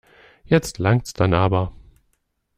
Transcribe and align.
Jetzt 0.45 0.79
langt's 0.79 1.13
dann 1.13 1.35
aber. 1.35 1.73